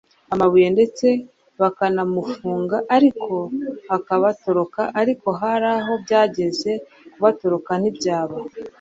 [0.33, 1.07] amabuye ndetse
[1.61, 3.25] bakanamufunga ariko
[3.95, 6.71] akabatoroka, ariko hari aho byageze
[7.13, 8.35] kubatoroka ntibyaba